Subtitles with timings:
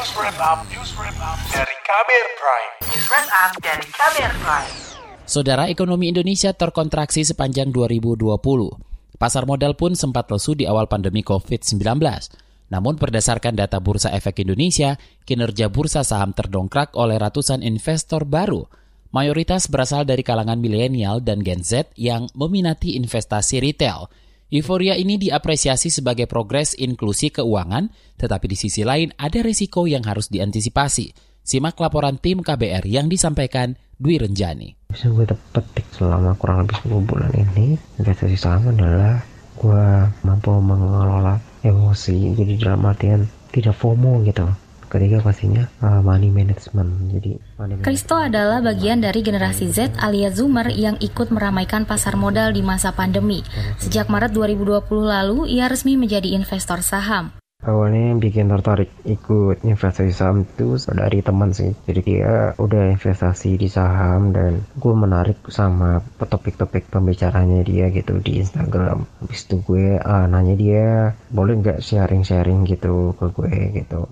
[0.00, 2.72] News Wrap Up, News Wrap Up dari Kamer Prime.
[2.88, 4.72] News Wrap Up dari Kamer Prime.
[5.28, 8.16] Saudara ekonomi Indonesia terkontraksi sepanjang 2020.
[9.20, 12.00] Pasar modal pun sempat lesu di awal pandemi COVID-19.
[12.72, 14.96] Namun berdasarkan data Bursa Efek Indonesia,
[15.28, 18.64] kinerja bursa saham terdongkrak oleh ratusan investor baru.
[19.12, 24.08] Mayoritas berasal dari kalangan milenial dan Gen Z yang meminati investasi retail.
[24.50, 27.86] Euforia ini diapresiasi sebagai progres inklusi keuangan,
[28.18, 31.14] tetapi di sisi lain ada risiko yang harus diantisipasi.
[31.46, 34.90] Simak laporan tim KBR yang disampaikan Dwi Renjani.
[34.90, 35.22] Bisa gue
[35.54, 39.22] petik selama kurang lebih 10 bulan ini, investasi saham adalah
[39.54, 39.86] gue
[40.26, 44.50] mampu mengelola emosi, jadi dalam artian tidak FOMO gitu
[44.90, 47.14] ketiga pastinya uh, money management.
[47.14, 52.50] Jadi money Kristo adalah bagian dari generasi Z alias Zoomer yang ikut meramaikan pasar modal
[52.50, 53.46] di masa pandemi.
[53.78, 57.30] Sejak Maret 2020 lalu, ia resmi menjadi investor saham.
[57.60, 61.76] Awalnya bikin tertarik ikut investasi saham itu dari teman sih.
[61.84, 68.40] Jadi dia udah investasi di saham dan gue menarik sama topik-topik pembicaranya dia gitu di
[68.40, 69.04] Instagram.
[69.20, 74.08] Habis itu gue uh, nanya dia boleh nggak sharing-sharing gitu ke gue gitu.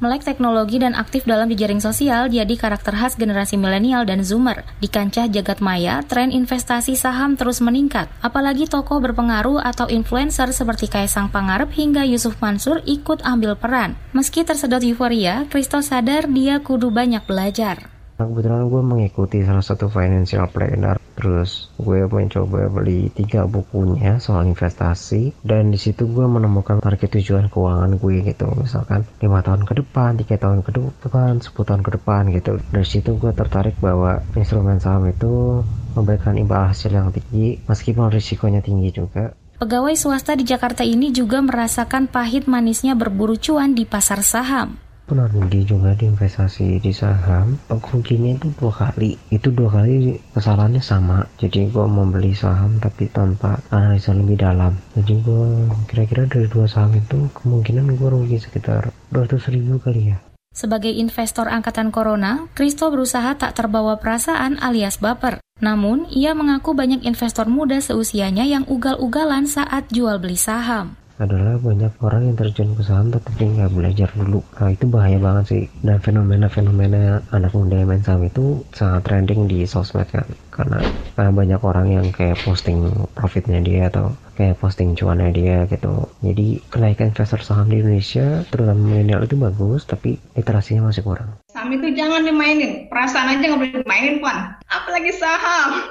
[0.00, 4.64] Melek teknologi dan aktif dalam jejaring sosial jadi karakter khas generasi milenial dan zoomer.
[4.80, 8.08] Di kancah jagat maya, tren investasi saham terus meningkat.
[8.24, 13.92] Apalagi tokoh berpengaruh atau influencer seperti Kaisang Pangarep hingga Yusuf Mansur ikut ambil peran.
[14.16, 17.84] Meski tersedot euforia, Kristo sadar dia kudu banyak belajar.
[18.16, 25.36] Kebetulan gue mengikuti salah satu financial planner terus gue mencoba beli tiga bukunya soal investasi.
[25.44, 28.48] Dan di situ gue menemukan target tujuan keuangan gue gitu.
[28.56, 30.70] Misalkan lima tahun ke depan tiga tahun ke
[31.04, 32.52] depan 10 tahun ke depan gitu.
[32.72, 35.60] Dari situ gue tertarik bahwa instrumen saham itu
[35.92, 39.36] memberikan imbal hasil yang tinggi meskipun risikonya tinggi juga.
[39.60, 44.80] Pegawai swasta di Jakarta ini juga merasakan pahit manisnya berburu cuan di pasar saham
[45.10, 47.58] pernah rugi juga di investasi di saham.
[47.66, 49.18] Ruginya itu dua kali.
[49.34, 51.26] Itu dua kali kesalahannya sama.
[51.42, 54.78] Jadi gue membeli saham tapi tanpa analisa lebih dalam.
[54.94, 60.22] Jadi gue kira-kira dari dua saham itu kemungkinan gue rugi sekitar 200 ribu kali ya.
[60.54, 65.42] Sebagai investor angkatan corona, Kristo berusaha tak terbawa perasaan alias baper.
[65.58, 71.92] Namun, ia mengaku banyak investor muda seusianya yang ugal-ugalan saat jual beli saham adalah banyak
[72.00, 74.40] orang yang terjun ke saham tapi nggak belajar dulu.
[74.56, 75.64] Nah itu bahaya banget sih.
[75.84, 80.24] Dan fenomena-fenomena anak muda yang main saham itu sangat trending di sosmed kan.
[80.48, 80.80] Karena,
[81.14, 86.08] karena banyak orang yang kayak posting profitnya dia atau kayak posting cuannya dia gitu.
[86.24, 91.36] Jadi kenaikan investor saham di Indonesia terutama milenial itu bagus tapi literasinya masih kurang.
[91.52, 92.88] Saham itu jangan dimainin.
[92.88, 95.84] Perasaan aja nggak boleh dimainin pan apalagi saham.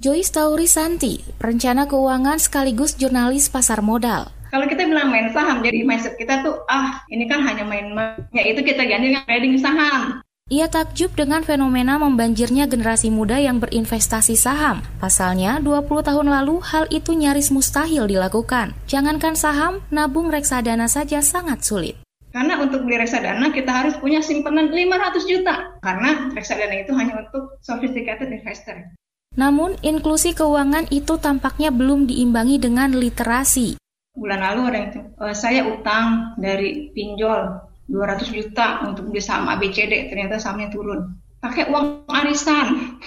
[0.00, 4.32] Joyce Tauri Santi, perencana keuangan sekaligus jurnalis pasar modal.
[4.50, 7.94] Kalau kita bilang main saham, jadi mindset kita tuh, ah ini kan hanya main,
[8.34, 10.18] ya itu kita ganti dengan trading saham.
[10.50, 14.82] Ia takjub dengan fenomena membanjirnya generasi muda yang berinvestasi saham.
[14.98, 18.74] Pasalnya, 20 tahun lalu hal itu nyaris mustahil dilakukan.
[18.90, 21.94] Jangankan saham, nabung reksadana saja sangat sulit.
[22.34, 25.78] Karena untuk beli reksadana kita harus punya simpanan 500 juta.
[25.78, 28.90] Karena reksadana itu hanya untuk sophisticated investor.
[29.38, 33.79] Namun, inklusi keuangan itu tampaknya belum diimbangi dengan literasi
[34.14, 34.90] bulan lalu ada yang
[35.22, 41.18] uh, saya utang dari pinjol 200 juta untuk beli saham ABCD ternyata sahamnya turun.
[41.42, 43.00] Pakai uang arisan.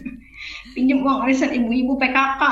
[0.76, 2.42] Pinjam uang arisan ibu-ibu PKK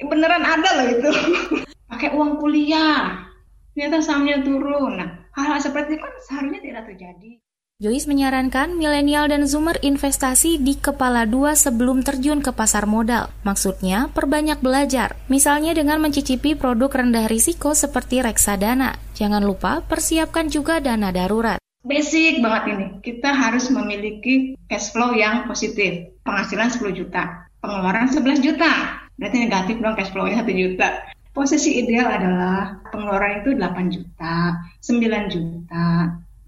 [0.00, 1.10] eh, beneran ada loh itu.
[1.92, 3.28] Pakai uang kuliah.
[3.76, 5.00] Ternyata sahamnya turun.
[5.00, 7.30] Nah hal-hal seperti itu kan seharusnya tidak terjadi
[7.78, 13.30] Joyce menyarankan milenial dan zoomer investasi di kepala dua sebelum terjun ke pasar modal.
[13.46, 15.14] Maksudnya, perbanyak belajar.
[15.30, 18.98] Misalnya dengan mencicipi produk rendah risiko seperti reksadana.
[19.14, 21.62] Jangan lupa persiapkan juga dana darurat.
[21.86, 22.86] Basic banget ini.
[22.98, 26.18] Kita harus memiliki cash flow yang positif.
[26.26, 27.46] Penghasilan 10 juta.
[27.62, 29.06] Pengeluaran 11 juta.
[29.14, 31.06] Berarti negatif dong cash flow-nya 1 juta.
[31.30, 35.86] Posisi ideal adalah pengeluaran itu 8 juta, 9 juta.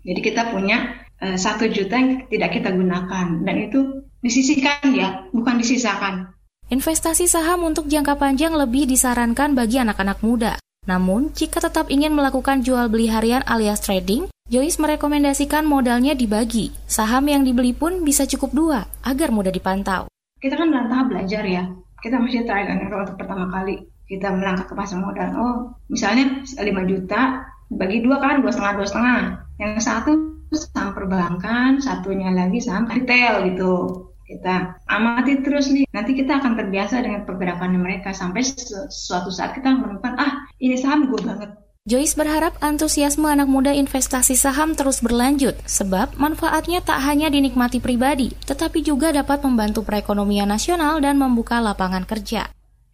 [0.00, 6.32] Jadi kita punya satu juta yang tidak kita gunakan dan itu disisihkan ya, bukan disisakan.
[6.70, 10.54] Investasi saham untuk jangka panjang lebih disarankan bagi anak-anak muda.
[10.86, 16.72] Namun, jika tetap ingin melakukan jual beli harian alias trading, Joyce merekomendasikan modalnya dibagi.
[16.88, 20.06] Saham yang dibeli pun bisa cukup dua, agar mudah dipantau.
[20.40, 21.68] Kita kan dalam tahap belajar ya.
[22.00, 23.84] Kita masih trial and error untuk pertama kali.
[24.08, 25.30] Kita melangkah ke pasar modal.
[25.36, 25.54] Oh,
[25.92, 29.18] misalnya 5 juta, bagi dua kan, dua setengah, dua setengah.
[29.60, 30.12] Yang satu
[30.54, 33.74] saham perbankan, satunya lagi saham retail gitu.
[34.30, 38.46] Kita amati terus nih, nanti kita akan terbiasa dengan pergerakan mereka sampai
[38.86, 41.50] suatu saat kita menemukan, ah ini saham gue banget.
[41.88, 48.30] Joyce berharap antusiasme anak muda investasi saham terus berlanjut, sebab manfaatnya tak hanya dinikmati pribadi,
[48.46, 52.46] tetapi juga dapat membantu perekonomian nasional dan membuka lapangan kerja.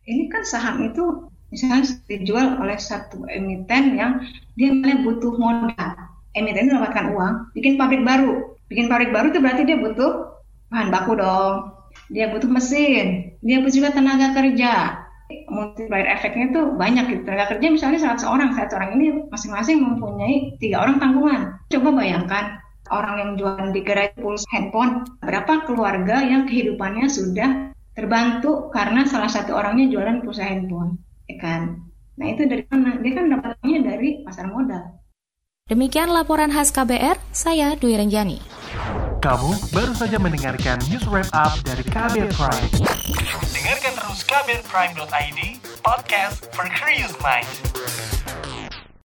[0.09, 4.25] Ini kan saham itu misalnya dijual oleh satu emiten yang
[4.57, 4.73] dia
[5.05, 6.16] butuh modal.
[6.37, 8.61] Emiten itu mendapatkan uang, bikin pabrik baru.
[8.69, 10.37] Bikin pabrik baru itu berarti dia butuh
[10.69, 11.73] bahan baku dong.
[12.13, 15.03] Dia butuh mesin, dia butuh juga tenaga kerja
[15.51, 17.23] multiplier efeknya tuh banyak gitu.
[17.27, 21.59] Tenaga kerja misalnya 100 orang, 100 orang ini masing-masing mempunyai tiga orang tanggungan.
[21.71, 22.63] Coba bayangkan
[22.95, 29.31] orang yang jualan di gerai pulsa handphone, berapa keluarga yang kehidupannya sudah terbantu karena salah
[29.31, 31.83] satu orangnya jualan pulsa handphone, ya kan?
[32.17, 33.01] Nah itu dari mana?
[33.03, 34.85] Dia kan dapatnya dari pasar modal.
[35.67, 38.39] Demikian laporan khas KBR, saya Dwi Renjani.
[39.19, 42.71] Kamu baru saja mendengarkan news wrap up dari KBR Prime.
[43.51, 47.51] Dengarkan terus kbrprime.id, podcast for curious mind.